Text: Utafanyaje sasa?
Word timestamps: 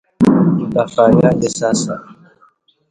Utafanyaje 0.65 1.47
sasa? 1.57 1.93